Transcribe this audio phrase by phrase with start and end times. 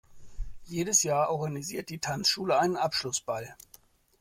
[0.65, 3.55] Jedes Jahr organisiert die Tanzschule einen Abschlussball.